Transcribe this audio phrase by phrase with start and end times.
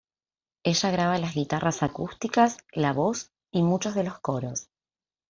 [0.63, 4.71] Ella graba las guitarras acústicas, la voz y muchos de los coros.